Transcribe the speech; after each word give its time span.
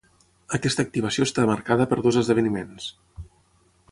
Aquesta 0.57 0.85
activació 0.87 1.27
està 1.27 1.45
marcada 1.51 1.87
per 1.93 1.99
dos 2.07 2.19
esdeveniments. 2.23 2.91